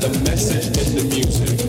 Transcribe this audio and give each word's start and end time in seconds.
the 0.00 0.08
message 0.20 0.66
in 0.86 0.94
the 0.94 1.14
music 1.14 1.67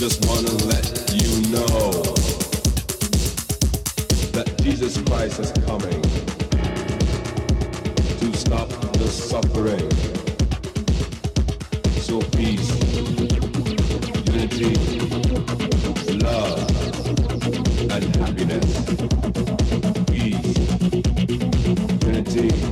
Just 0.00 0.24
wanna 0.26 0.50
let 0.64 1.12
you 1.12 1.42
know 1.52 1.90
that 4.32 4.50
Jesus 4.62 4.96
Christ 5.02 5.40
is 5.40 5.52
coming 5.66 6.00
to 8.18 8.34
stop 8.34 8.70
the 8.94 9.06
suffering. 9.06 9.90
So 12.00 12.22
peace, 12.34 12.70
unity, 14.24 14.72
love, 16.16 16.64
and 17.90 18.16
happiness. 18.16 18.68
Peace, 20.06 20.56
unity, 22.06 22.69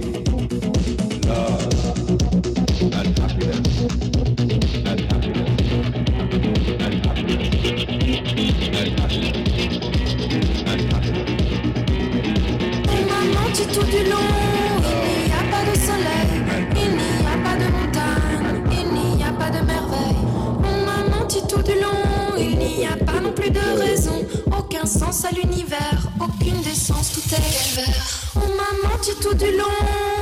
sens 24.88 25.24
à 25.26 25.30
l'univers, 25.30 26.00
aucune 26.18 26.60
décence, 26.62 27.12
tout 27.12 27.34
est 27.34 27.76
vert. 27.76 28.30
On 28.36 28.48
m'a 28.56 28.88
menti 28.88 29.10
tout 29.20 29.34
du 29.34 29.54
long, 29.56 29.78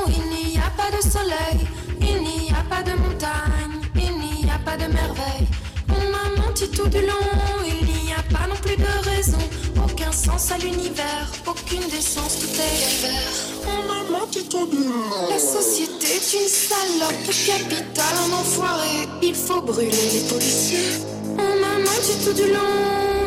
il 0.08 0.50
n'y 0.50 0.58
a 0.58 0.70
pas 0.76 0.90
de 0.90 1.00
soleil, 1.00 1.66
il 2.00 2.20
n'y 2.20 2.50
a 2.50 2.64
pas 2.68 2.82
de 2.82 2.90
montagne, 2.98 3.80
il 3.94 4.10
n'y 4.18 4.50
a 4.50 4.58
pas 4.58 4.76
de 4.76 4.92
merveille. 4.92 5.46
On 5.88 6.10
m'a 6.10 6.42
menti 6.42 6.68
tout 6.68 6.88
du 6.88 7.00
long, 7.00 7.28
il 7.64 7.86
n'y 7.86 8.12
a 8.12 8.22
pas 8.36 8.48
non 8.48 8.56
plus 8.56 8.76
de 8.76 9.08
raison, 9.08 9.38
aucun 9.84 10.10
sens 10.10 10.50
à 10.50 10.58
l'univers, 10.58 11.30
aucune 11.46 11.88
décence, 11.88 12.40
tout 12.40 12.60
est 12.60 13.06
vert. 13.06 13.32
On 13.68 13.86
m'a 13.86 14.18
menti 14.18 14.48
tout 14.48 14.66
du 14.66 14.78
long. 14.78 15.28
La 15.30 15.38
société 15.38 16.06
est 16.16 16.32
une 16.42 16.48
salope, 16.48 17.22
le 17.24 17.46
capital 17.46 18.14
un 18.26 18.32
enfoiré, 18.32 19.08
il 19.22 19.34
faut 19.34 19.62
brûler 19.62 20.10
les 20.12 20.28
policiers. 20.28 21.06
On 21.38 21.60
m'a 21.60 21.78
menti 21.84 22.14
tout 22.24 22.32
du 22.32 22.52
long, 22.52 23.25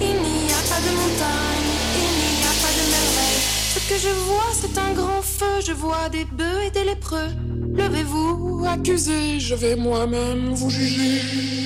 il 0.00 0.06
n'y 0.06 0.52
a 0.52 0.62
pas 0.70 0.80
de 0.80 0.92
montagne, 0.94 1.70
il 1.96 2.12
n'y 2.38 2.44
a 2.44 2.54
pas 2.62 2.72
de 2.78 2.84
merveille. 2.94 3.42
Ce 3.74 3.80
que 3.88 3.98
je 3.98 4.12
vois, 4.26 4.50
c'est 4.52 4.78
un 4.78 4.92
grand 4.92 5.22
feu, 5.22 5.60
je 5.66 5.72
vois 5.72 6.08
des 6.10 6.24
bœufs 6.24 6.62
et 6.66 6.70
des 6.70 6.84
lépreux. 6.84 7.30
Levez-vous, 7.74 8.64
accusez, 8.68 9.40
je 9.40 9.54
vais 9.54 9.76
moi-même 9.76 10.52
vous 10.54 10.70
juger. 10.70 11.61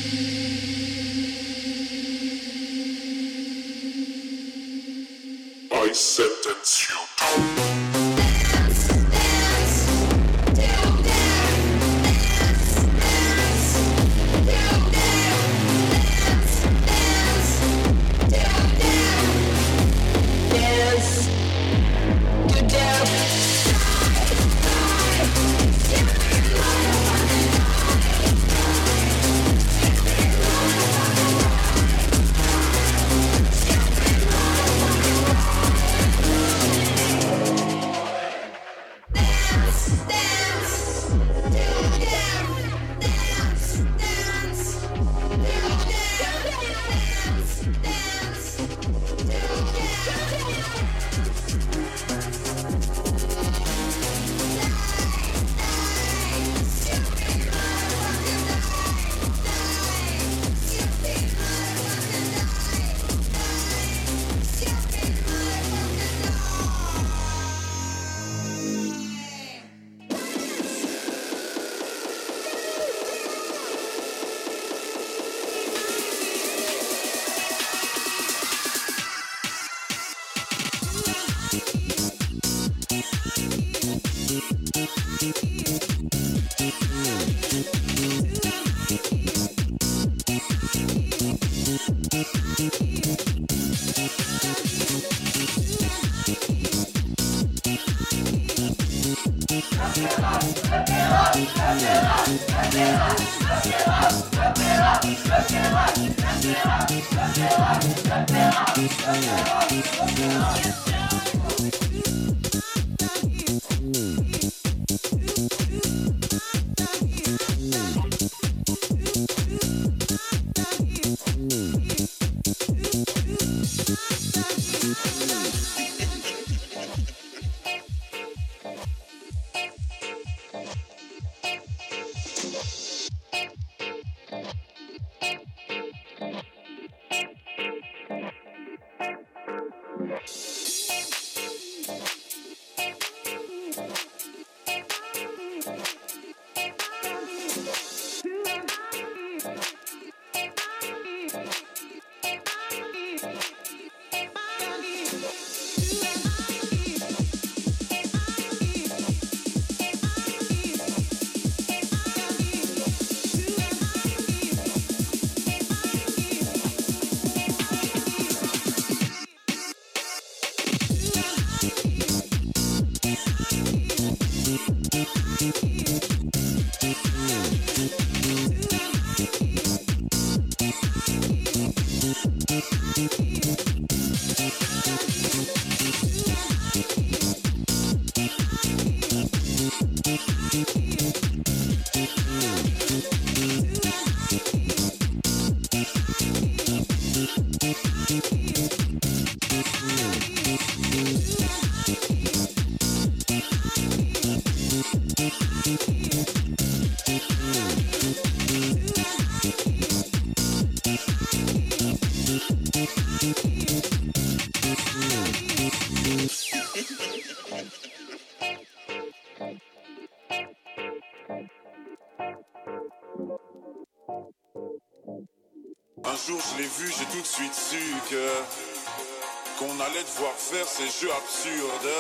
Ces 230.77 230.89
jeux 231.01 231.13
absurdes. 231.13 231.93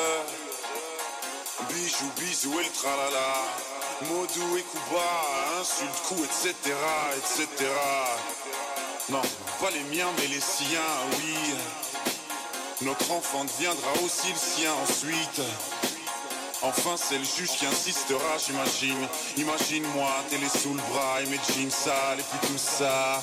Bijou, 1.68 2.10
bisou 2.18 2.60
et 2.60 2.64
le 2.64 2.70
tralala. 2.70 3.44
Modou 4.02 4.56
et 4.58 4.62
Kuba, 4.62 5.60
insulte, 5.60 6.02
coup, 6.06 6.22
etc., 6.22 6.74
etc. 7.16 7.48
Non, 9.08 9.22
pas 9.60 9.70
les 9.70 9.96
miens, 9.96 10.10
mais 10.18 10.26
les 10.26 10.40
siens, 10.40 10.80
oui. 11.12 11.54
Notre 12.82 13.10
enfant 13.10 13.44
deviendra 13.44 13.92
aussi 14.04 14.28
le 14.28 14.38
sien 14.38 14.72
ensuite. 14.82 15.40
Enfin, 16.62 16.96
c'est 16.96 17.18
le 17.18 17.24
juge 17.24 17.56
qui 17.58 17.66
insistera, 17.66 18.36
j'imagine. 18.44 19.08
Imagine-moi, 19.38 20.10
télé 20.28 20.48
sous 20.48 20.74
le 20.74 20.82
bras 20.92 21.22
et 21.22 21.26
mes 21.26 21.40
jeans 21.54 21.70
sales 21.70 22.20
et 22.20 22.22
puis 22.22 22.48
tout 22.48 22.58
ça. 22.58 23.22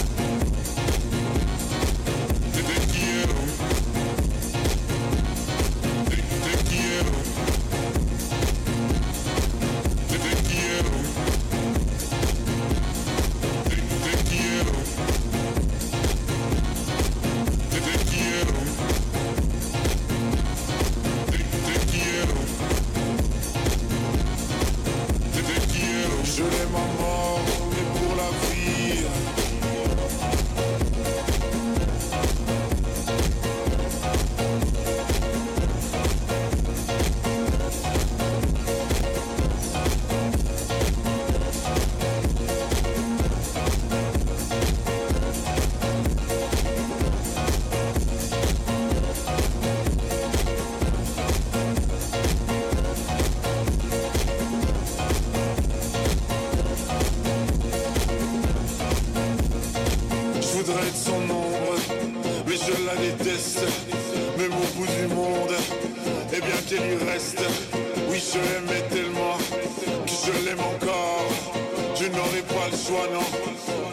pas 72.43 72.69
le 72.71 72.77
choix, 72.77 73.07
non. 73.13 73.25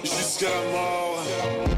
Jusqu'à 0.02 0.46
la 0.46 0.72
mort. 0.72 1.77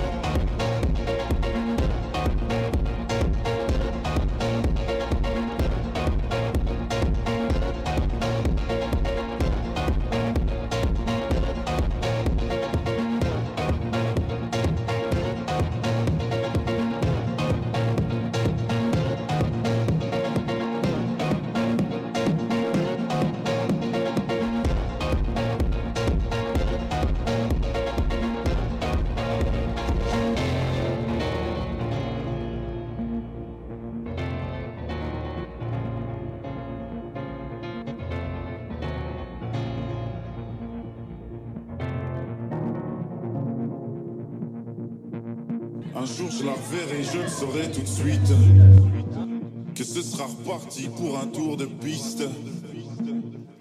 que 49.75 49.85
ce 49.85 50.03
sera 50.03 50.25
reparti 50.25 50.89
pour 50.89 51.19
un 51.19 51.27
tour 51.27 51.57
de 51.57 51.67
piste. 51.67 52.23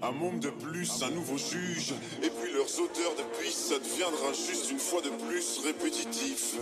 Un 0.01 0.11
monde 0.11 0.39
de 0.39 0.49
plus, 0.49 1.03
un 1.03 1.11
nouveau 1.11 1.37
juge, 1.37 1.93
et 2.23 2.29
puis 2.29 2.53
leurs 2.53 2.79
auteurs 2.79 3.15
de 3.17 3.43
piste, 3.43 3.69
ça 3.69 3.75
deviendra 3.79 4.31
juste 4.31 4.71
une 4.71 4.79
fois 4.79 5.01
de 5.01 5.09
plus 5.09 5.59
répétitif. 5.65 6.55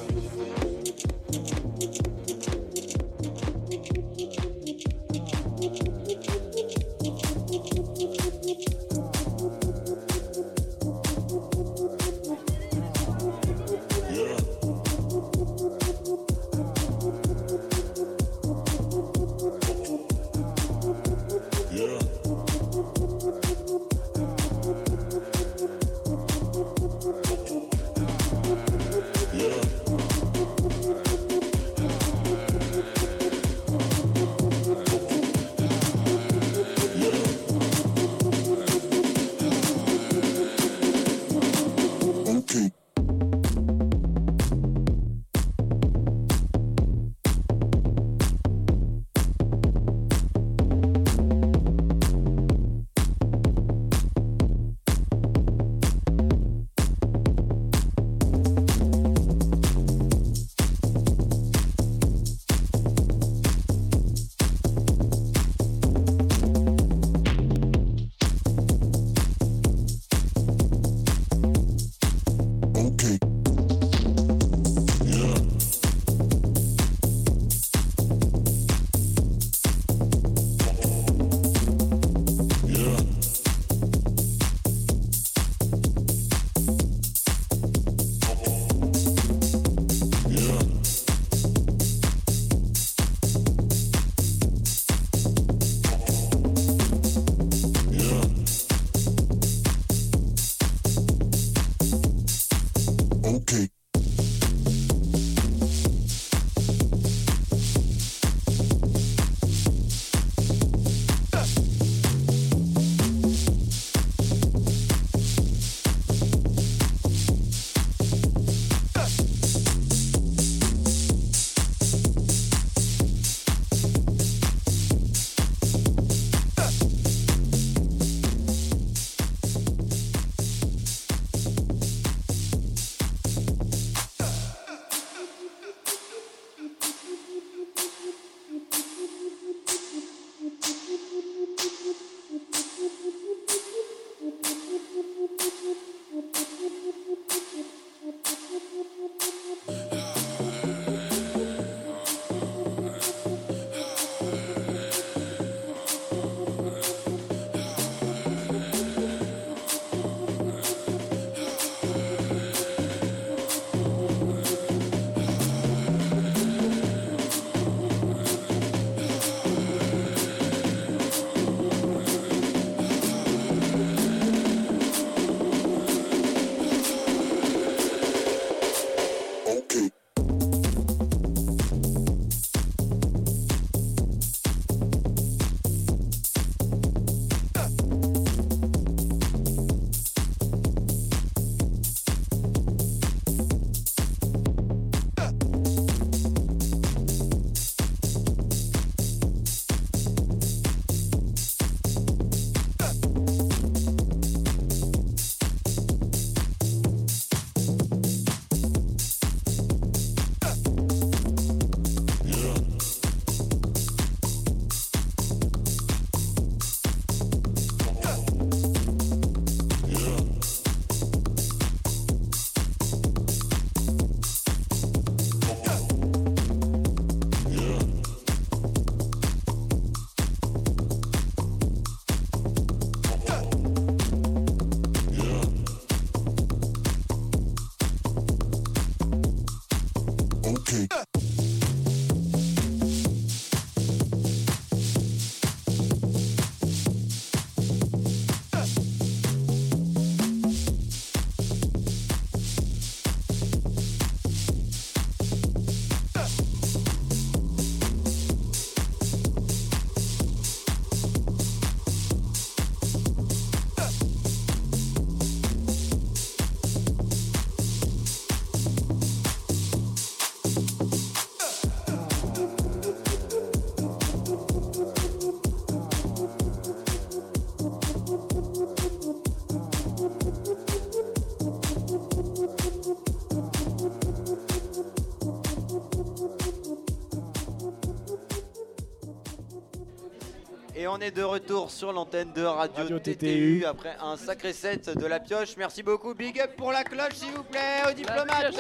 On 290.98 291.02
est 291.02 291.12
de 291.12 291.24
retour 291.24 291.70
sur 291.70 291.91
l'antenne 291.93 292.32
de 292.34 292.43
Radio, 292.43 292.76
Radio 292.84 293.00
TTU, 293.00 293.16
TTU. 293.18 293.66
après 293.66 293.95
un 294.02 294.18
sacré 294.18 294.52
set 294.54 294.89
de 294.98 295.06
la 295.06 295.20
pioche. 295.20 295.56
Merci 295.58 295.84
beaucoup. 295.84 296.14
Big 296.16 296.39
up 296.39 296.56
pour 296.58 296.72
la 296.72 296.84
cloche, 296.84 297.14
s'il 297.14 297.32
vous 297.34 297.43
plaît, 297.43 297.84
aux 297.88 297.93
diplomates. 297.93 298.56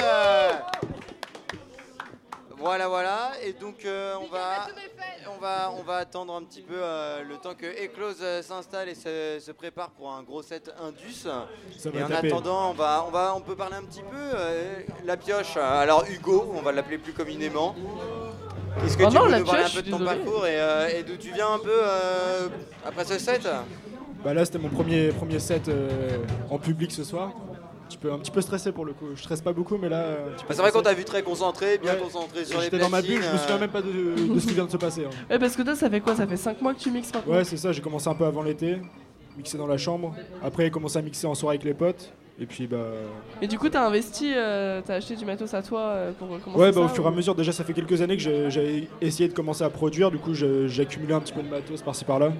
Voilà, 2.59 2.87
voilà. 2.87 3.31
Et 3.43 3.53
donc, 3.53 3.85
euh, 3.85 4.15
on, 4.19 4.25
va, 4.27 4.67
on, 5.35 5.39
va, 5.39 5.71
on 5.79 5.83
va 5.83 5.97
attendre 5.97 6.33
un 6.35 6.43
petit 6.43 6.61
peu 6.63 6.75
euh, 6.75 7.23
le 7.23 7.37
temps 7.37 7.53
que 7.53 7.65
Eclose 7.85 8.17
euh, 8.21 8.41
s'installe 8.41 8.89
et 8.89 8.95
se, 8.95 9.39
se 9.39 9.51
prépare 9.51 9.91
pour 9.91 10.11
un 10.11 10.23
gros 10.23 10.41
set 10.41 10.71
Indus. 10.81 11.13
Ça 11.13 11.47
Et 11.93 12.03
en 12.03 12.07
taper. 12.07 12.27
attendant, 12.27 12.71
on, 12.71 12.73
va, 12.73 13.05
on, 13.07 13.11
va, 13.11 13.33
on 13.35 13.41
peut 13.41 13.55
parler 13.55 13.75
un 13.75 13.83
petit 13.83 14.01
peu. 14.01 14.15
euh, 14.17 14.79
la 15.05 15.17
pioche, 15.17 15.55
alors 15.57 16.05
Hugo, 16.09 16.51
on 16.55 16.61
va 16.61 16.71
l'appeler 16.71 16.97
plus 16.97 17.13
communément. 17.13 17.75
Est-ce 18.85 18.97
que 18.97 19.03
Oh 19.03 19.09
tu 19.09 19.15
non, 19.15 19.25
peux 19.25 19.31
la 19.31 19.39
nous 19.39 19.45
parler 19.45 19.63
un 19.63 19.69
peu 19.69 19.81
de 19.81 19.89
ton 19.89 19.97
désolé. 19.99 20.17
parcours 20.17 20.45
et, 20.47 20.59
euh, 20.59 20.87
et 20.99 21.03
d'où 21.03 21.17
tu 21.17 21.31
viens 21.33 21.53
un 21.53 21.59
peu 21.59 21.69
euh, 21.71 22.47
après 22.85 23.05
ce 23.05 23.17
set 23.19 23.47
Bah 24.23 24.33
là, 24.33 24.45
c'était 24.45 24.59
mon 24.59 24.69
premier, 24.69 25.09
premier 25.09 25.39
set 25.39 25.67
euh, 25.67 26.17
en 26.49 26.57
public 26.57 26.91
ce 26.91 27.03
soir. 27.03 27.31
Un 27.35 27.89
petit, 27.89 27.97
peu, 27.97 28.11
un 28.11 28.17
petit 28.19 28.31
peu 28.31 28.41
stressé 28.41 28.71
pour 28.73 28.83
le 28.85 28.93
coup. 28.93 29.05
Je 29.15 29.21
stresse 29.21 29.39
pas 29.41 29.53
beaucoup, 29.53 29.77
mais 29.77 29.87
là. 29.89 30.03
Bah, 30.39 30.45
C'est 30.49 30.57
vrai 30.57 30.71
qu'on 30.71 30.81
t'a 30.81 30.93
vu 30.93 31.05
très 31.05 31.23
concentré, 31.23 31.77
bien 31.77 31.93
Ouais. 31.93 31.99
concentré 31.99 32.43
sur 32.43 32.57
les 32.59 32.65
J'étais 32.65 32.79
dans 32.79 32.89
ma 32.89 33.01
bulle, 33.01 33.21
je 33.23 33.31
me 33.31 33.37
souviens 33.37 33.57
même 33.57 33.69
pas 33.71 33.81
de, 33.81 34.33
de 34.33 34.39
ce 34.39 34.45
qui 34.47 34.53
vient 34.53 34.65
de 34.65 34.71
se 34.71 34.77
passer. 34.77 35.05
hein. 35.05 35.09
Ouais, 35.29 35.39
parce 35.39 35.55
que 35.55 35.61
toi, 35.61 35.73
ça 35.75 35.89
fait 35.89 36.01
quoi? 36.01 36.13
Ça 36.15 36.27
fait 36.27 36.35
5 36.37 36.61
mois 36.61 36.73
que 36.73 36.79
tu 36.79 36.91
mixes 36.91 37.13
maintenant? 37.13 37.33
Ouais, 37.33 37.43
c'est 37.45 37.55
ça, 37.57 37.71
j'ai 37.71 37.81
commencé 37.81 38.09
un 38.09 38.13
peu 38.15 38.25
avant 38.25 38.43
l'été, 38.43 38.77
mixer 39.37 39.57
dans 39.57 39.67
la 39.67 39.77
chambre. 39.77 40.13
Après, 40.43 40.63
j'ai 40.65 40.71
commencé 40.71 40.97
à 40.97 41.01
mixer 41.01 41.27
en 41.27 41.33
soirée 41.35 41.55
avec 41.55 41.65
les 41.65 41.73
potes. 41.73 42.11
Et 42.39 42.45
puis, 42.45 42.67
bah. 42.67 42.77
Et 43.41 43.47
du 43.47 43.57
coup, 43.57 43.67
t'as 43.67 43.85
investi, 43.85 44.31
euh, 44.35 44.81
t'as 44.85 44.95
acheté 44.95 45.15
du 45.15 45.25
matos 45.25 45.53
à 45.55 45.63
toi 45.63 45.79
euh, 45.79 46.11
pour 46.11 46.27
commencer 46.39 46.61
Ouais, 46.63 46.71
bah, 46.71 46.81
au 46.81 46.87
fur 46.87 47.03
et 47.03 47.07
à 47.07 47.11
mesure, 47.11 47.33
déjà, 47.33 47.51
ça 47.51 47.63
fait 47.63 47.73
quelques 47.73 47.99
années 48.01 48.15
que 48.15 48.21
j'ai- 48.21 48.51
j'avais 48.51 48.87
essayé 49.01 49.27
de 49.27 49.33
commencer 49.33 49.63
à 49.63 49.69
produire. 49.71 50.11
Du 50.11 50.19
coup, 50.19 50.33
j'ai 50.35 50.81
accumulé 50.81 51.13
un 51.13 51.19
petit 51.19 51.33
peu 51.33 51.41
de 51.41 51.49
matos 51.49 51.81
par-ci 51.81 52.05
par-là. 52.05 52.31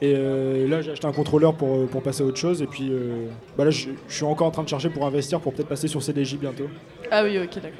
Et 0.00 0.14
euh, 0.16 0.68
là, 0.68 0.82
j'ai 0.82 0.92
acheté 0.92 1.06
un 1.06 1.12
contrôleur 1.12 1.54
pour, 1.54 1.86
pour 1.88 2.02
passer 2.02 2.22
à 2.22 2.26
autre 2.26 2.36
chose. 2.38 2.62
Et 2.62 2.66
puis, 2.66 2.88
euh, 2.90 3.26
bah 3.56 3.64
là, 3.64 3.70
je 3.70 3.90
suis 4.08 4.24
encore 4.24 4.46
en 4.48 4.50
train 4.52 4.62
de 4.64 4.68
chercher 4.68 4.90
pour 4.90 5.04
investir 5.06 5.40
pour 5.40 5.52
peut-être 5.52 5.68
passer 5.68 5.86
sur 5.88 6.02
CDJ 6.02 6.36
bientôt. 6.38 6.68
Ah 7.10 7.22
oui, 7.24 7.38
ok, 7.38 7.54
d'accord. 7.56 7.78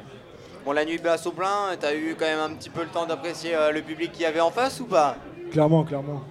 Bon, 0.65 0.71
la 0.73 0.85
nuit 0.85 0.99
basse 0.99 1.27
au 1.27 1.33
plein, 1.33 1.71
t'as 1.81 1.95
eu 1.95 2.15
quand 2.17 2.25
même 2.27 2.39
un 2.39 2.55
petit 2.55 2.71
peu 2.71 2.83
le 2.83 2.89
temps 2.89 3.07
d'apprécier 3.07 3.55
euh, 3.57 3.73
le 3.73 3.83
public 3.83 4.13
qu'il 4.13 4.23
y 4.23 4.27
avait 4.27 4.41
en 4.41 4.51
face 4.53 4.79
ou 4.79 4.85
pas? 4.87 5.17
Clairement, 5.51 5.83
clairement. 5.83 6.23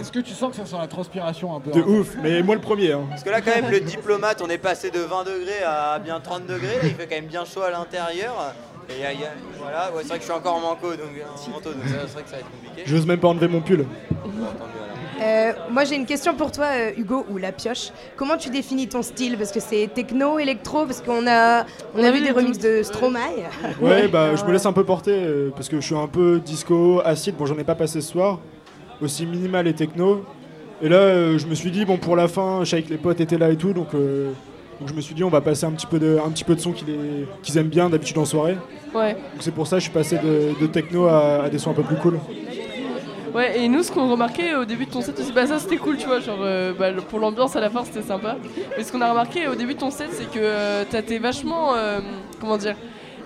Est-ce 0.00 0.12
que 0.12 0.20
tu 0.20 0.32
sens 0.32 0.50
que 0.50 0.56
ça 0.56 0.66
sent 0.66 0.76
la 0.80 0.86
transpiration 0.86 1.54
un 1.56 1.60
peu 1.60 1.70
De 1.70 1.80
hein 1.80 1.84
ouf, 1.86 2.16
mais 2.22 2.42
moi 2.42 2.54
le 2.54 2.60
premier. 2.60 2.92
Hein. 2.92 3.02
Parce 3.10 3.22
que 3.22 3.30
là, 3.30 3.40
quand 3.40 3.54
même, 3.54 3.70
le 3.70 3.80
diplomate, 3.80 4.42
on 4.44 4.48
est 4.48 4.58
passé 4.58 4.90
de 4.90 5.00
20 5.00 5.24
degrés 5.24 5.62
à 5.66 5.98
bien 5.98 6.20
30 6.20 6.46
degrés. 6.46 6.76
Là, 6.82 6.88
il 6.88 6.94
fait 6.94 7.06
quand 7.06 7.16
même 7.16 7.26
bien 7.26 7.44
chaud 7.44 7.62
à 7.62 7.70
l'intérieur. 7.70 8.54
Et 8.90 9.00
y 9.00 9.04
a- 9.06 9.12
y 9.12 9.24
a- 9.24 9.32
voilà, 9.60 9.90
ouais, 9.92 10.02
c'est 10.02 10.08
vrai 10.08 10.16
que 10.18 10.24
je 10.24 10.28
suis 10.30 10.38
encore 10.38 10.56
en 10.56 10.60
manteau, 10.60 10.90
donc, 10.90 11.06
en 11.46 11.50
manteau, 11.50 11.70
donc 11.70 11.82
c'est 11.86 11.92
vrai 12.12 12.22
que 12.22 12.28
ça 12.28 12.36
va 12.36 12.40
être 12.40 12.50
compliqué. 12.50 12.82
J'ose 12.84 13.06
même 13.06 13.20
pas 13.20 13.28
enlever 13.28 13.48
mon 13.48 13.60
pull. 13.60 13.86
Euh, 15.22 15.52
moi 15.70 15.84
j'ai 15.84 15.94
une 15.94 16.06
question 16.06 16.34
pour 16.34 16.50
toi 16.50 16.64
euh, 16.72 16.90
Hugo 16.96 17.24
ou 17.30 17.36
la 17.38 17.52
pioche. 17.52 17.90
Comment 18.16 18.36
tu 18.36 18.50
définis 18.50 18.88
ton 18.88 19.02
style? 19.02 19.36
Parce 19.38 19.52
que 19.52 19.60
c'est 19.60 19.88
techno, 19.94 20.38
électro, 20.40 20.84
parce 20.84 21.00
qu'on 21.00 21.26
a, 21.28 21.64
on 21.94 22.02
a 22.02 22.10
vu 22.10 22.22
des 22.22 22.32
remixes 22.32 22.58
de 22.58 22.82
Stromae. 22.82 23.20
Ouais, 23.80 24.08
bah 24.08 24.34
je 24.34 24.44
me 24.44 24.50
laisse 24.52 24.66
un 24.66 24.72
peu 24.72 24.82
porter 24.84 25.12
euh, 25.14 25.50
parce 25.54 25.68
que 25.68 25.80
je 25.80 25.86
suis 25.86 25.94
un 25.94 26.08
peu 26.08 26.40
disco, 26.40 27.00
acide. 27.04 27.36
Bon, 27.36 27.46
j'en 27.46 27.56
ai 27.58 27.62
pas 27.64 27.76
passé 27.76 28.00
ce 28.00 28.08
soir. 28.10 28.40
Aussi 29.02 29.26
minimal 29.26 29.66
et 29.66 29.74
techno. 29.74 30.24
Et 30.80 30.88
là, 30.88 30.96
euh, 30.96 31.38
je 31.38 31.46
me 31.46 31.54
suis 31.54 31.70
dit, 31.70 31.84
bon, 31.84 31.96
pour 31.96 32.16
la 32.16 32.28
fin, 32.28 32.64
je 32.64 32.76
que 32.76 32.88
les 32.90 32.98
potes 32.98 33.20
étaient 33.20 33.38
là 33.38 33.50
et 33.50 33.56
tout. 33.56 33.72
Donc, 33.72 33.94
euh, 33.94 34.30
donc 34.80 34.88
je 34.88 34.94
me 34.94 35.00
suis 35.00 35.14
dit, 35.14 35.24
on 35.24 35.28
va 35.28 35.40
passer 35.40 35.64
un 35.66 35.72
petit 35.72 35.86
peu 35.86 35.98
de, 35.98 36.18
un 36.24 36.30
petit 36.30 36.44
peu 36.44 36.54
de 36.54 36.60
son 36.60 36.72
qu'ils 36.72 37.58
aiment 37.58 37.68
bien 37.68 37.88
d'habitude 37.88 38.18
en 38.18 38.24
soirée. 38.24 38.56
Ouais. 38.94 39.14
Donc 39.14 39.40
c'est 39.40 39.54
pour 39.54 39.66
ça 39.66 39.76
que 39.76 39.80
je 39.80 39.84
suis 39.84 39.92
passé 39.92 40.18
de, 40.18 40.60
de 40.60 40.66
techno 40.66 41.06
à, 41.06 41.44
à 41.44 41.50
des 41.50 41.58
sons 41.58 41.70
un 41.70 41.74
peu 41.74 41.82
plus 41.82 41.96
cool. 41.96 42.18
Ouais, 43.34 43.60
et 43.60 43.68
nous, 43.68 43.82
ce 43.82 43.90
qu'on 43.90 44.10
remarquait 44.10 44.54
au 44.54 44.64
début 44.64 44.86
de 44.86 44.90
ton 44.90 45.00
set 45.00 45.18
aussi, 45.18 45.32
bah 45.32 45.46
ça 45.46 45.58
c'était 45.58 45.78
cool, 45.78 45.96
tu 45.96 46.06
vois, 46.06 46.20
genre 46.20 46.40
euh, 46.42 46.74
bah, 46.78 46.90
pour 47.08 47.18
l'ambiance 47.18 47.56
à 47.56 47.60
la 47.60 47.70
fin 47.70 47.82
c'était 47.84 48.02
sympa. 48.02 48.36
Mais 48.76 48.84
ce 48.84 48.92
qu'on 48.92 49.00
a 49.00 49.08
remarqué 49.08 49.48
au 49.48 49.54
début 49.54 49.74
de 49.74 49.78
ton 49.80 49.90
set, 49.90 50.08
c'est 50.12 50.30
que 50.30 50.38
euh, 50.38 50.84
t'étais 50.88 51.18
vachement. 51.18 51.72
comment 52.40 52.58
dire 52.58 52.76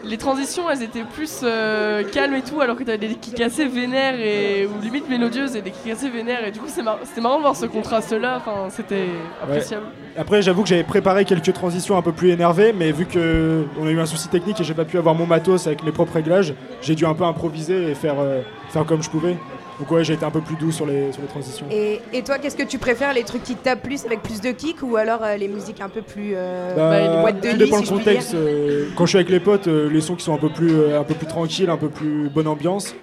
Les 0.09 0.19
transitions 0.19 0.71
elles 0.71 0.83
étaient 0.83 1.03
plus 1.03 1.41
euh, 1.43 2.05
calmes 2.05 2.35
et 2.35 2.43
tout, 2.43 2.61
alors 2.61 2.77
que 2.77 2.85
t'avais 2.85 2.99
des 2.99 3.15
kicks 3.15 3.41
assez 3.41 3.67
vénères 3.67 4.15
et, 4.21 4.67
ou 4.67 4.81
limite 4.81 5.09
mélodieuses 5.09 5.57
et 5.57 5.63
des 5.63 5.71
kicks 5.73 5.93
assez 5.93 6.09
vénères. 6.09 6.47
Et 6.47 6.53
du 6.53 6.61
coup, 6.61 6.67
mar- 6.83 6.99
c'était 7.05 7.21
marrant 7.21 7.37
de 7.39 7.43
voir 7.43 7.57
ce 7.57 7.67
contraste 7.67 8.13
là, 8.13 8.37
enfin 8.37 8.69
c'était 8.71 9.07
appréciable. 9.43 9.87
Après, 10.17 10.41
j'avoue 10.43 10.63
que 10.63 10.69
j'avais 10.69 10.85
préparé 10.85 11.25
quelques 11.25 11.53
transitions 11.53 11.97
un 11.97 12.03
peu 12.03 12.13
plus 12.13 12.31
énervées, 12.31 12.73
mais 12.73 12.93
vu 12.93 13.05
que 13.07 13.65
on 13.81 13.87
a 13.87 13.91
eu 13.91 14.01
un 14.01 14.07
souci 14.07 14.29
technique 14.29 14.61
et 14.61 14.65
j'ai 14.65 14.75
pas 14.75 14.85
pu 14.85 14.97
avoir 14.97 15.15
mon 15.15 15.27
matos 15.27 15.67
avec 15.67 15.83
mes 15.83 15.93
propres 15.93 16.15
réglages, 16.15 16.55
j'ai 16.81 16.95
dû 16.95 17.05
un 17.05 17.15
peu 17.15 17.25
improviser 17.25 17.91
et 17.91 17.95
faire, 17.95 18.17
euh, 18.21 18.41
faire 18.71 18.87
comme 18.87 19.03
je 19.03 19.11
pouvais. 19.11 19.37
Donc 19.79 19.91
ouais, 19.91 20.03
j'ai 20.05 20.15
été 20.15 20.25
un 20.25 20.31
peu 20.31 20.41
plus 20.41 20.57
doux 20.57 20.73
sur 20.73 20.87
les, 20.87 21.13
sur 21.13 21.21
les 21.21 21.29
transitions. 21.29 21.67
Et, 21.71 22.01
et 22.13 22.23
toi, 22.23 22.39
qu'est-ce 22.39 22.57
que 22.57 22.63
tu 22.63 22.79
préfères 22.79 23.13
Les 23.13 23.25
trucs 23.25 23.43
qui 23.43 23.55
te 23.55 23.63
tapent 23.63 23.83
plus 23.83 24.07
avec 24.07 24.23
plus 24.23 24.41
de 24.41 24.51
kick 24.53 24.83
ou 24.83 24.97
alors 24.97 25.23
euh, 25.23 25.37
les 25.37 25.49
musiques 25.49 25.81
un 25.83 25.91
peu 25.91 26.01
plus. 26.01 26.33
euh, 26.35 26.75
Bah, 26.75 27.01
les 27.17 27.21
boîtes 27.21 27.43
de 27.43 27.49
nuit, 27.51 27.59
dépend 27.59 27.77
si 27.79 27.83
le 27.93 27.99
contexte. 27.99 28.35
euh, 28.35 28.89
quand 28.97 29.05
je 29.05 29.11
suis 29.11 29.19
avec 29.19 29.29
les 29.29 29.41
potes, 29.41 29.67
euh, 29.67 29.91
les 29.91 30.01
sons 30.01 30.17
qui 30.17 30.25
sont 30.25 30.35
un 30.35 30.39
peu 30.39 30.49
plus, 30.49 30.95
un 30.95 31.05
peu 31.05 31.13
plus 31.15 31.27
tranquilles, 31.27 31.69
un 31.69 31.77
peu 31.77 31.91
plus 31.91 32.31
bonne 32.31 32.47
ambiance. 32.47 32.95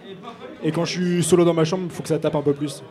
Et 0.64 0.72
quand 0.72 0.86
je 0.86 0.92
suis 0.94 1.24
solo 1.24 1.46
dans 1.46 1.54
ma 1.54 1.64
chambre, 1.66 1.84
il 1.86 1.92
faut 1.92 2.02
que 2.02 2.10
ça 2.10 2.18
tape 2.18 2.36
un 2.36 2.42
peu 2.42 2.54
plus. 2.54 2.82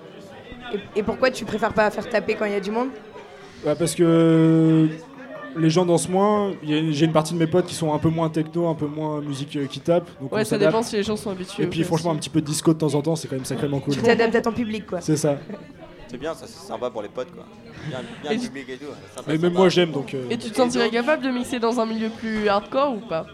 Et, 0.73 1.01
et 1.01 1.03
pourquoi 1.03 1.31
tu 1.31 1.45
préfères 1.45 1.73
pas 1.73 1.91
faire 1.91 2.09
taper 2.09 2.35
quand 2.35 2.45
il 2.45 2.53
y 2.53 2.57
a 2.57 2.61
du 2.61 2.71
monde? 2.71 2.89
Bah, 3.65 3.75
parce 3.77 3.95
que 3.97 4.89
les 5.57 5.71
gens 5.71 5.85
dansent 5.85 6.09
moins. 6.09 6.53
J'ai 6.63 7.05
une 7.05 7.13
partie 7.13 7.35
de 7.35 7.39
mes 7.39 7.47
potes 7.47 7.67
qui 7.67 7.75
sont 7.75 7.93
un 7.95 7.99
peu 7.99 8.09
moins 8.09 8.29
techno, 8.29 8.69
un 8.69 8.75
peu 8.75 8.87
moins 8.87 9.21
musique 9.21 9.57
euh, 9.57 9.67
qui 9.67 9.81
tape. 9.81 10.09
Donc 10.21 10.33
Ouais, 10.33 10.45
ça 10.45 10.59
dépend 10.59 10.83
si 10.83 10.97
les 10.97 11.03
gens 11.03 11.17
sont 11.17 11.31
habitués. 11.31 11.65
Et 11.65 11.67
puis 11.67 11.83
franchement, 11.85 12.11
un 12.13 12.17
petit 12.17 12.31
peu 12.31 12.41
de 12.41 12.47
disco 12.47 12.73
de 12.73 12.79
temps 12.79 12.95
en 12.95 13.03
temps, 13.03 13.17
c'est 13.17 13.29
quand 13.29 13.37
même 13.37 13.45
sacrément 13.45 13.81
cool. 13.81 13.95
Tu 13.95 14.03
t'adaptes 14.03 14.35
à 14.35 14.41
ton 14.43 14.53
public, 14.53 14.87
quoi. 14.87 15.01
C'est 15.01 15.17
ça. 15.17 15.37
C'est 16.09 16.19
bien, 16.19 16.35
ça 16.35 16.47
c'est 16.47 16.67
sympa 16.67 16.91
pour 16.91 17.01
les 17.01 17.09
potes 17.09 17.33
quoi. 17.35 17.45
Bien, 17.89 18.01
bien 18.23 18.31
Et 18.33 18.35
le 18.35 18.41
tu- 18.41 18.49
public 18.49 18.69
et 18.69 18.77
tout. 18.77 18.85
sympa, 19.17 19.23
Mais 19.29 19.33
même 19.33 19.41
sympa. 19.45 19.59
moi 19.59 19.69
j'aime 19.71 19.93
donc. 19.93 20.13
euh, 20.13 20.27
Et 20.29 20.37
tu 20.37 20.51
te 20.51 20.57
sentirais 20.57 20.91
capable 20.91 21.23
de 21.25 21.31
mixer 21.31 21.59
dans 21.59 21.81
un 21.81 21.87
milieu 21.87 22.11
plus 22.11 22.49
hardcore 22.49 22.95
ou 22.97 23.01
pas? 23.09 23.25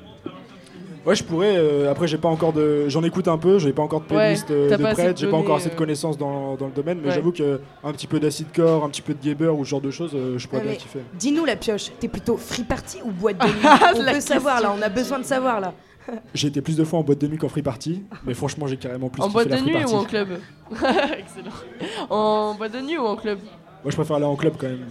Ouais, 1.06 1.14
je 1.14 1.24
pourrais. 1.24 1.56
euh, 1.56 1.90
après, 1.90 2.06
j'ai 2.06 2.18
pas 2.18 2.28
encore 2.28 2.52
de. 2.52 2.88
J'en 2.88 3.02
écoute 3.02 3.28
un 3.28 3.38
peu. 3.38 3.58
J'ai 3.58 3.72
pas 3.72 3.82
encore 3.82 4.00
de 4.00 4.06
Ouais, 4.06 4.16
playlist 4.34 4.50
euh, 4.50 4.76
de 4.76 4.82
prête. 4.82 5.16
J'ai 5.18 5.26
pas 5.28 5.36
encore 5.36 5.56
assez 5.56 5.68
de 5.70 5.74
euh. 5.74 5.78
connaissances 5.78 6.18
dans, 6.18 6.56
dans 6.56 6.66
le 6.66 6.72
domaine. 6.72 6.98
Mais 7.00 7.08
Ouais. 7.08 7.14
j'avoue 7.14 7.32
que 7.32 7.60
un 7.82 7.92
petit 7.92 8.06
peu 8.06 8.20
d'acid 8.20 8.46
core, 8.54 8.84
un 8.84 8.88
petit 8.90 9.02
peu 9.02 9.14
de 9.14 9.24
Gabber 9.24 9.48
ou 9.48 9.64
ce 9.64 9.70
genre 9.70 9.80
de 9.80 9.90
choses, 9.90 10.12
euh, 10.14 10.36
je 10.38 10.46
pourrais 10.48 10.62
Ouais, 10.62 10.68
bien 10.68 10.76
kiffer. 10.76 11.00
Dis-nous 11.14 11.44
la 11.44 11.56
pioche, 11.56 11.90
t'es 11.98 12.08
plutôt 12.08 12.36
free 12.36 12.64
party 12.64 12.98
ou 13.04 13.10
boîte 13.10 13.38
de 13.38 13.46
nuit 13.46 13.52
On 13.96 14.02
La 14.02 14.12
veut 14.12 14.20
savoir 14.20 14.60
là, 14.60 14.74
on 14.76 14.82
a 14.82 14.88
besoin 14.88 15.18
de 15.18 15.24
savoir 15.24 15.60
là. 15.60 15.72
J'ai 16.34 16.48
été 16.48 16.60
plus 16.60 16.76
de 16.76 16.84
fois 16.84 16.98
en 16.98 17.02
boîte 17.02 17.20
de 17.20 17.26
nuit 17.28 17.38
qu'en 17.38 17.48
free 17.48 17.62
party. 17.62 18.02
Mais 18.26 18.34
franchement, 18.34 18.66
j'ai 18.66 18.76
carrément 18.76 19.08
plus 19.08 19.22
En 19.22 19.28
boîte 19.30 19.48
la 19.48 19.56
de 19.56 19.62
free 19.62 19.70
nuit 19.72 19.78
party. 19.80 19.94
ou 19.94 19.96
en 19.98 20.04
club? 20.04 20.28
Excellent. 21.18 22.08
En 22.10 22.54
boîte 22.54 22.72
de 22.72 22.80
nuit 22.80 22.98
ou 22.98 23.04
en 23.06 23.16
club? 23.16 23.38
Moi, 23.84 23.90
je 23.90 23.96
préfère 23.96 24.16
aller 24.16 24.24
en 24.24 24.36
club 24.36 24.54
quand 24.58 24.66
même. 24.68 24.86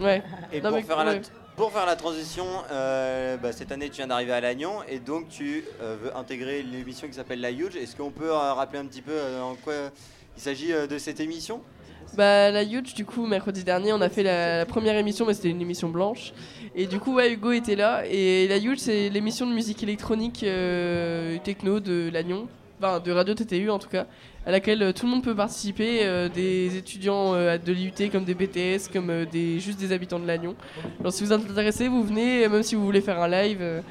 Ouais. 0.00 0.22
Et 0.52 0.60
Non, 0.60 0.68
pour, 0.68 0.76
mais- 0.78 0.82
faire 0.84 1.04
la, 1.04 1.12
ouais. 1.12 1.20
Pour 1.62 1.70
faire 1.70 1.86
la 1.86 1.94
transition, 1.94 2.44
euh, 2.72 3.36
bah, 3.36 3.52
cette 3.52 3.70
année 3.70 3.88
tu 3.88 3.98
viens 3.98 4.08
d'arriver 4.08 4.32
à 4.32 4.40
Lannion 4.40 4.82
et 4.88 4.98
donc 4.98 5.28
tu 5.28 5.62
euh, 5.80 5.96
veux 6.02 6.16
intégrer 6.16 6.60
l'émission 6.64 7.06
qui 7.06 7.14
s'appelle 7.14 7.40
La 7.40 7.52
Huge. 7.52 7.76
Est-ce 7.76 7.94
qu'on 7.94 8.10
peut 8.10 8.32
euh, 8.32 8.52
rappeler 8.52 8.80
un 8.80 8.84
petit 8.84 9.00
peu 9.00 9.16
en 9.40 9.54
quoi 9.54 9.74
il 10.36 10.42
s'agit 10.42 10.72
de 10.72 10.98
cette 10.98 11.20
émission? 11.20 11.62
Bah 12.16 12.50
la 12.50 12.64
Huge 12.64 12.94
du 12.94 13.04
coup 13.04 13.26
mercredi 13.26 13.62
dernier 13.62 13.92
on 13.92 14.00
a 14.00 14.08
fait 14.08 14.24
la, 14.24 14.66
première 14.66 14.96
émission 14.96 15.24
mais 15.24 15.34
c'était 15.34 15.50
une 15.50 15.60
émission 15.60 15.88
blanche. 15.88 16.32
Et 16.74 16.86
du 16.86 16.98
coup 16.98 17.20
Hugo 17.20 17.52
était 17.52 17.76
là. 17.76 18.02
Et 18.10 18.48
la 18.48 18.58
Huge 18.58 18.78
c'est 18.78 19.08
l'émission 19.08 19.46
de 19.46 19.52
musique 19.52 19.84
électronique 19.84 20.44
techno 21.44 21.78
de 21.78 22.10
Lannion, 22.12 22.48
de 22.82 23.12
Radio 23.12 23.34
TTU 23.34 23.70
en 23.70 23.78
tout 23.78 23.88
cas 23.88 24.06
à 24.44 24.50
laquelle 24.50 24.82
euh, 24.82 24.92
tout 24.92 25.06
le 25.06 25.12
monde 25.12 25.22
peut 25.22 25.36
participer, 25.36 26.00
euh, 26.02 26.28
des 26.28 26.76
étudiants 26.76 27.34
euh, 27.34 27.58
de 27.58 27.72
l'IUT 27.72 28.10
comme 28.10 28.24
des 28.24 28.34
BTS, 28.34 28.92
comme 28.92 29.24
des, 29.26 29.60
juste 29.60 29.78
des 29.78 29.92
habitants 29.92 30.18
de 30.18 30.26
Lannion. 30.26 30.56
Alors 30.98 31.12
si 31.12 31.22
vous 31.22 31.32
êtes 31.32 31.48
intéressé, 31.48 31.86
vous 31.86 32.02
venez, 32.02 32.48
même 32.48 32.64
si 32.64 32.74
vous 32.74 32.84
voulez 32.84 33.00
faire 33.00 33.20
un 33.20 33.28
live 33.28 33.82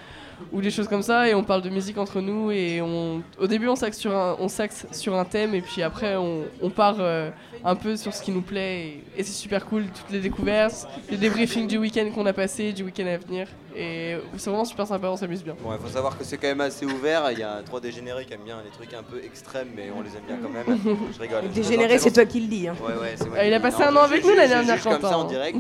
ou 0.51 0.61
des 0.61 0.71
choses 0.71 0.87
comme 0.87 1.01
ça, 1.03 1.27
et 1.27 1.33
on 1.35 1.43
parle 1.43 1.61
de 1.61 1.69
musique 1.69 1.97
entre 1.97 2.21
nous. 2.21 2.51
Et 2.51 2.81
on, 2.81 3.21
au 3.39 3.47
début, 3.47 3.67
on 3.67 3.75
s'axe 3.75 3.97
sur 3.97 4.15
un, 4.15 4.35
on 4.39 4.47
s'axe 4.47 4.85
sur 4.91 5.15
un 5.15 5.25
thème, 5.25 5.53
et 5.55 5.61
puis 5.61 5.81
après, 5.83 6.15
on, 6.15 6.43
on 6.61 6.69
part 6.69 6.97
euh, 6.99 7.29
un 7.63 7.75
peu 7.75 7.95
sur 7.97 8.13
ce 8.13 8.21
qui 8.23 8.31
nous 8.31 8.41
plaît. 8.41 8.79
Et, 8.81 9.03
et 9.17 9.23
c'est 9.23 9.31
super 9.33 9.65
cool, 9.65 9.85
toutes 9.85 10.11
les 10.11 10.19
découvertes, 10.19 10.87
les 11.09 11.17
débriefings 11.17 11.67
du 11.67 11.77
week-end 11.77 12.09
qu'on 12.13 12.25
a 12.25 12.33
passé, 12.33 12.73
du 12.73 12.83
week-end 12.83 13.05
à 13.07 13.17
venir. 13.17 13.47
Et 13.73 14.17
c'est 14.35 14.49
vraiment 14.49 14.65
super 14.65 14.85
sympa, 14.85 15.07
on 15.07 15.15
s'amuse 15.15 15.41
bien. 15.43 15.55
Bon, 15.63 15.69
il 15.73 15.79
faut 15.79 15.87
savoir 15.87 16.17
que 16.17 16.25
c'est 16.25 16.35
quand 16.35 16.47
même 16.47 16.59
assez 16.59 16.85
ouvert. 16.85 17.31
Il 17.31 17.39
y 17.39 17.43
a 17.43 17.61
trois 17.65 17.79
dégénérés 17.79 18.25
qui 18.25 18.33
aiment 18.33 18.41
bien 18.43 18.57
les 18.65 18.69
trucs 18.69 18.93
un 18.93 19.01
peu 19.03 19.23
extrêmes, 19.23 19.69
mais 19.73 19.89
on 19.97 20.01
les 20.01 20.09
aime 20.09 20.23
bien 20.27 20.37
quand 20.43 20.49
même. 20.49 20.97
Je 21.15 21.19
rigole. 21.21 21.47
Dégénéré, 21.53 21.97
c'est 21.97 22.11
toi 22.11 22.25
qui 22.25 22.41
le 22.41 22.47
dis. 22.47 22.67
hein. 22.67 22.75
Ouais, 22.85 22.93
ouais, 23.01 23.13
c'est 23.15 23.27
moi 23.29 23.37
Ah, 23.39 23.43
qui 23.43 23.47
il 23.47 23.53
a 23.53 23.59
passé 23.61 23.77
Non, 23.83 23.87
un 23.87 23.95
an 23.95 24.01
avec 24.03 24.25
nous 24.25 24.31
l'année 24.35 24.43
je 24.43 24.49
dernière, 24.67 24.83
comme 24.83 25.01
ça 25.01 25.17
en 25.17 25.21
Quentin. 25.21 25.27
direct. 25.29 25.57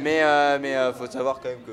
mais 0.00 0.22
euh, 0.22 0.58
mais 0.60 0.74
euh, 0.74 0.92
faut 0.92 1.06
savoir 1.06 1.38
quand 1.40 1.50
même 1.50 1.62
que 1.64 1.70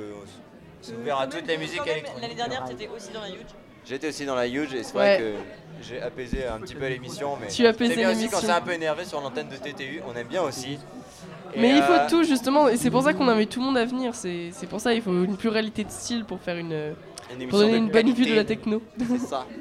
c'est 0.82 0.93
ouvert 0.95 1.19
à 1.19 1.27
toutes 1.27 1.47
les 1.47 1.57
musiques 1.57 1.82
électroniques. 1.86 2.21
L'année 2.21 2.36
dernière, 2.36 2.63
t'étais 2.65 2.89
aussi 2.95 3.11
dans 3.13 3.21
la 3.21 3.30
Huge. 3.30 3.45
J'étais 3.86 4.07
aussi 4.09 4.25
dans 4.25 4.36
la 4.36 4.47
Huge 4.47 4.73
et 4.73 4.84
c'est 4.84 4.95
Ouais. 4.95 5.17
vrai 5.17 5.17
que 5.19 5.34
j'ai 5.88 6.01
apaisé 6.01 6.45
un 6.45 6.59
petit 6.59 6.75
peu 6.75 6.88
l'émission. 6.88 7.38
Mais 7.41 7.47
Tu 7.47 7.65
as 7.65 7.69
apaisé 7.69 7.95
bien 7.95 8.09
aussi 8.09 8.17
l'émission. 8.17 8.38
quand 8.39 8.45
c'est 8.45 8.51
un 8.51 8.61
peu 8.61 8.71
énervé 8.73 9.05
sur 9.05 9.19
l'antenne 9.21 9.47
de 9.49 9.55
TTU, 9.55 10.01
on 10.07 10.15
aime 10.15 10.27
bien 10.27 10.41
aussi. 10.43 10.77
Et, 11.55 11.59
Mais 11.59 11.75
il 11.75 11.82
faut 11.82 11.93
euh, 11.93 12.07
tout 12.09 12.23
justement, 12.23 12.67
et 12.67 12.77
c'est 12.77 12.91
pour 12.91 13.01
ça 13.03 13.13
qu'on 13.13 13.27
invite 13.27 13.49
tout 13.49 13.59
le 13.59 13.65
monde 13.65 13.77
à 13.77 13.86
venir. 13.86 14.13
C'est 14.13 14.49
c'est 14.51 14.67
pour 14.67 14.80
ça 14.80 14.93
il 14.93 15.01
faut 15.01 15.11
une 15.23 15.36
pluralité 15.38 15.84
de 15.84 15.89
style 15.89 16.23
pour 16.25 16.39
faire 16.39 16.57
une, 16.57 16.93
Une 17.39 17.47
pour 17.47 17.59
donner 17.59 17.71
de 17.73 17.77
une 17.77 17.89
bonne 17.89 18.11
vue 18.13 18.25
de 18.25 18.36
la 18.36 18.43
techno. 18.43 18.82
C'est 18.99 19.17
ça. 19.19 19.45